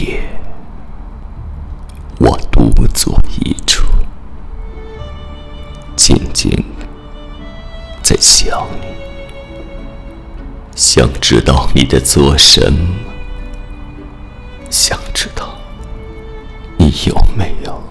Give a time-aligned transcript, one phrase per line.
[0.00, 0.20] 夜，
[2.18, 3.86] 我独坐一处，
[5.94, 6.50] 静静
[8.02, 8.86] 在想你，
[10.74, 12.94] 想知道你在做什么，
[14.68, 15.56] 想知道
[16.76, 17.82] 你有没有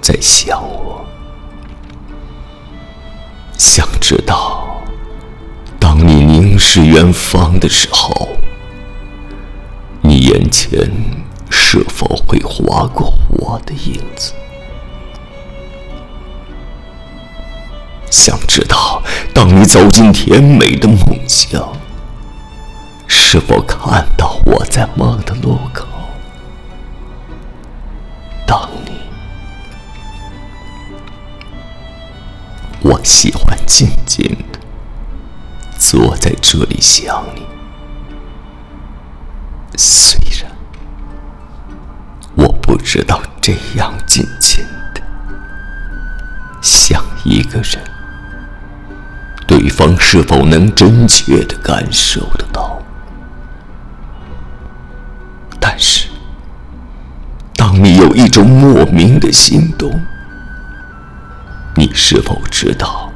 [0.00, 1.04] 在想我，
[3.58, 4.82] 想知道
[5.78, 8.27] 当你凝视远方的时候。
[10.50, 10.90] 前
[11.50, 14.32] 是否会划过我的影子？
[18.10, 19.02] 想知道，
[19.34, 20.98] 当你走进甜美的梦
[21.28, 21.72] 乡，
[23.06, 25.86] 是否看到我在梦的路口？
[28.46, 28.92] 等你。
[32.80, 34.58] 我喜欢静静的
[35.78, 37.47] 坐在这里想你。
[39.80, 40.50] 虽然
[42.34, 45.00] 我不知道这样静静的
[46.60, 47.78] 想一个人，
[49.46, 52.82] 对方是否能真切的感受得到，
[55.60, 56.08] 但是
[57.54, 60.04] 当你有一种莫名的心动，
[61.76, 63.12] 你是否知道，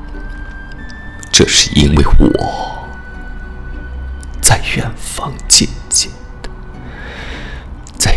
[1.33, 2.89] 这是因为我
[4.41, 6.09] 在远方静静。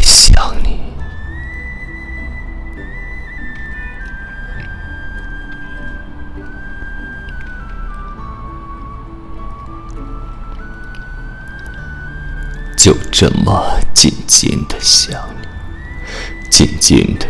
[0.05, 0.93] 想你，
[12.77, 15.47] 就这么静静的想你，
[16.51, 17.25] 静静的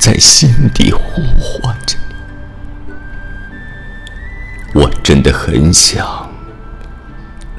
[0.00, 2.14] 在心底呼唤着你。
[4.80, 6.30] 我真的很想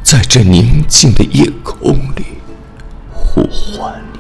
[0.01, 2.39] 在这宁静的夜空里
[3.13, 4.01] 呼唤。
[4.13, 4.16] 你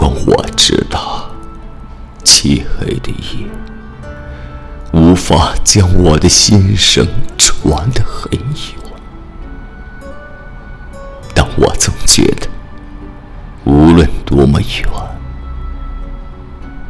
[0.00, 1.30] 光我知道，
[2.24, 3.46] 漆黑的夜
[4.94, 7.06] 无法将我的心声
[7.36, 8.80] 传得很远，
[11.34, 12.48] 但我总觉得，
[13.64, 14.88] 无论多么远，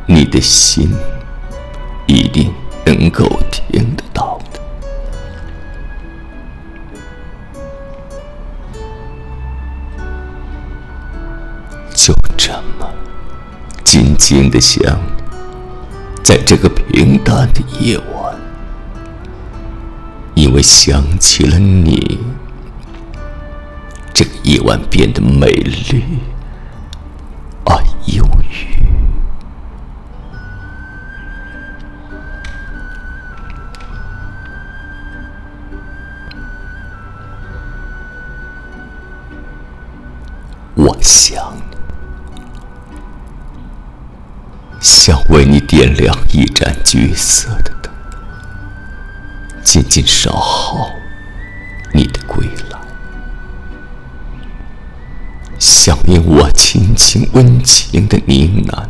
[0.06, 0.94] 你的心
[2.06, 2.54] 一定
[2.86, 3.28] 能够
[14.20, 15.00] 静的想，
[16.22, 18.36] 在这个平淡的夜晚，
[20.34, 22.20] 因为想起了你，
[24.12, 26.04] 这个夜晚变得美丽
[27.64, 27.82] 而
[28.14, 28.84] 忧郁。
[40.74, 41.56] 我想。
[44.80, 47.92] 想为你点亮一盏橘色的灯，
[49.62, 50.90] 静静守候
[51.92, 52.80] 你的归来。
[55.58, 58.88] 想念我轻轻温情的呢喃，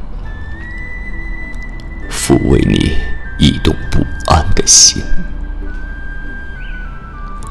[2.09, 2.97] 抚慰你
[3.39, 5.03] 一动不安的心，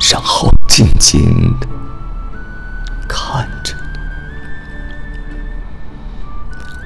[0.10, 1.68] 然后静静的
[3.06, 3.76] 看着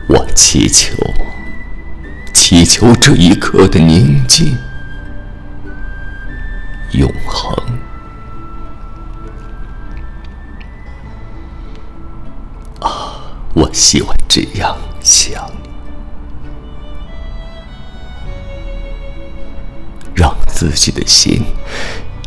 [0.07, 0.15] 你。
[0.15, 0.95] 我祈求。
[2.55, 4.55] 祈求这一刻的宁静、
[6.91, 7.51] 永恒。
[12.79, 13.15] 啊，
[13.55, 15.51] 我喜欢这样想，
[20.13, 21.41] 让自己的心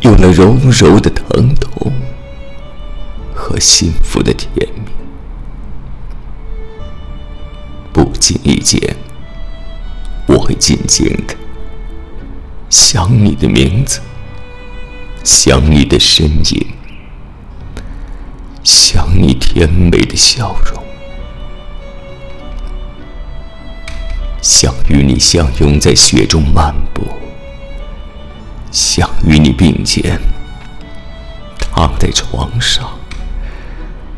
[0.01, 1.89] 有了柔柔的疼痛
[3.33, 4.91] 和幸福的甜蜜，
[7.93, 8.93] 不经意间。
[10.47, 11.35] 会静静的
[12.69, 13.99] 想你的名字，
[15.21, 16.67] 想你的身影，
[18.63, 20.81] 想你甜美的笑容，
[24.41, 27.03] 想与你相拥在雪中漫步，
[28.71, 30.17] 想与你并肩
[31.59, 32.97] 躺在床上，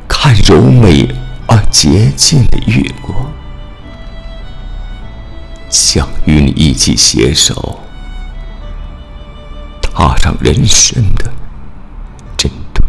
[0.08, 1.08] 看柔美
[1.48, 3.16] 而洁净的月光。
[5.70, 7.80] 想与你一起携手
[9.82, 11.32] 踏上人生的
[12.36, 12.84] 征途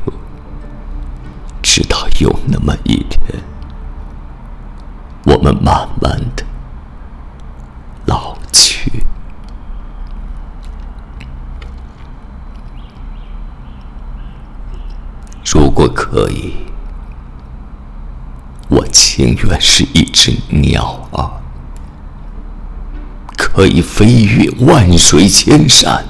[1.61, 3.21] 直到有那么一天
[5.27, 6.43] 我们慢慢的
[8.07, 9.05] 老去。
[15.45, 16.55] 如果可以
[18.69, 21.40] 我情愿是一只鸟儿。
[23.61, 26.03] 可以飞越万水千山，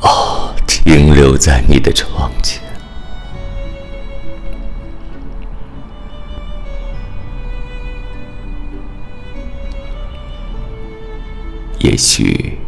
[0.00, 2.60] 啊，停留在你的窗前。
[11.78, 12.58] 也许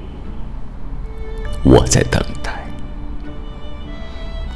[1.64, 2.64] 我在等待，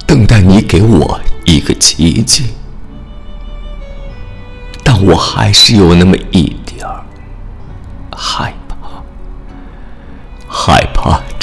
[0.07, 2.51] 等待你给我一个奇迹，
[4.85, 7.05] 但我还是有那么一点儿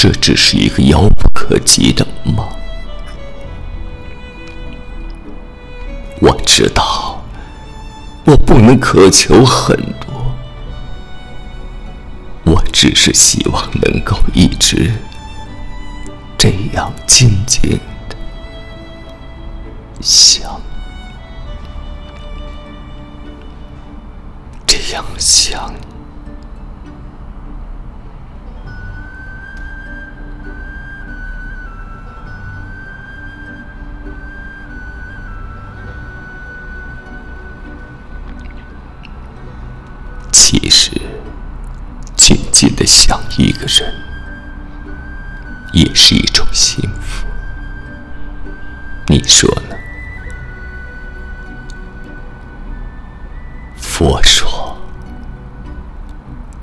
[0.02, 2.38] 这只是一个遥不可及的梦。
[6.20, 7.24] 我知道，
[8.26, 10.36] 我不能渴求很多。
[12.46, 14.92] 我只是希望能够一直
[16.36, 18.16] 这样静静的
[20.02, 20.60] 想，
[42.62, 43.92] 静静的想一个人，
[45.74, 47.26] 也是一种幸福。
[49.08, 49.76] 你说呢？
[53.76, 54.78] 佛说，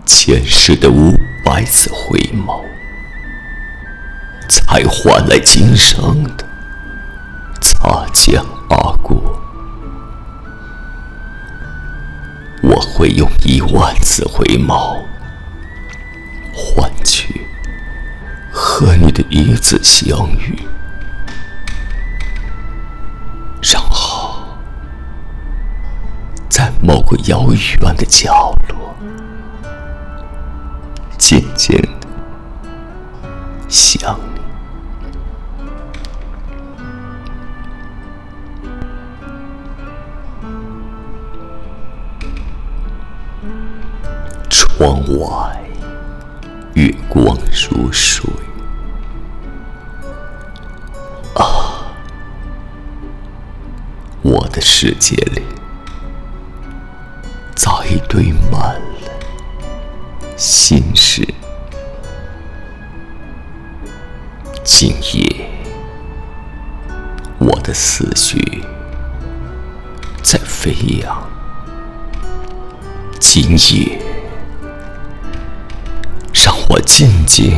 [0.06, 2.62] 前世的五百次回眸，
[4.49, 6.47] 才换来今生的
[7.61, 8.41] 擦肩
[8.71, 9.43] 而过。
[12.62, 14.97] 我会用一万次回眸。
[16.60, 17.46] 换取
[18.52, 20.58] 和你的一次相遇，
[23.62, 24.43] 然后
[26.49, 28.93] 在某个遥远的角落，
[31.16, 31.88] 渐渐的
[33.69, 34.40] 想你。
[44.50, 45.57] 窗外。
[47.53, 48.25] 如水
[51.35, 51.93] 啊，
[54.23, 55.43] 我的世界里
[57.55, 61.27] 早已堆满了心事。
[64.65, 65.50] 今夜，
[67.39, 68.62] 我的思绪
[70.23, 70.73] 在飞
[71.03, 71.29] 扬。
[73.19, 74.07] 今夜。
[76.69, 77.56] 我静静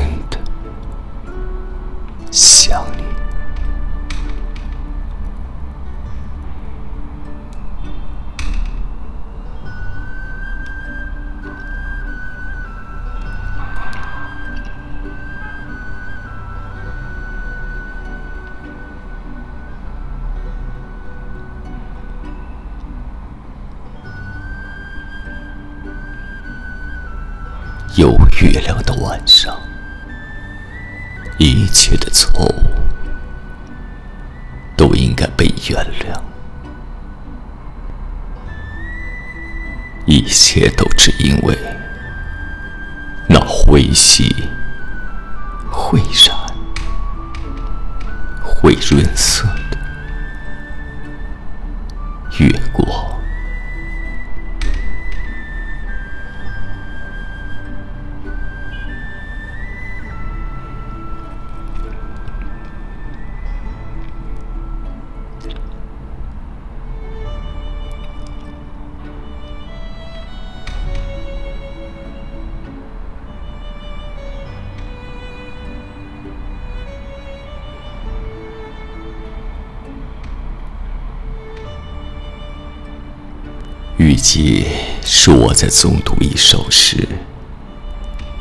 [28.01, 29.61] 有月亮的晚上，
[31.37, 32.65] 一切的错误
[34.75, 36.19] 都应该被原谅，
[40.07, 41.55] 一切都只因为
[43.29, 44.35] 那会熄、
[45.71, 46.35] 会染、
[48.43, 49.47] 会润色。
[84.01, 84.67] 与其
[85.05, 87.07] 说我在诵读一首诗，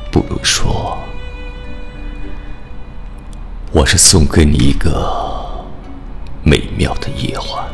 [0.09, 0.97] 不如说
[3.73, 5.67] 我是送给你一个
[6.43, 7.67] 美妙的夜晚。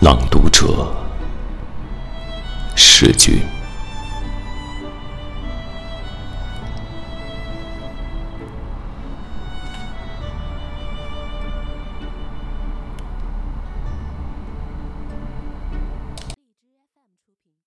[0.00, 0.90] 朗读者，
[2.74, 3.42] 诗君。